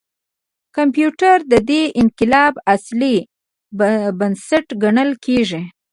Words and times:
کمپیوټر 0.75 1.37
د 1.51 1.53
دې 1.69 1.81
انقلاب 2.01 2.53
اصلي 2.75 3.15
بنسټ 4.19 4.67
ګڼل 4.83 5.11
کېږي. 5.25 5.61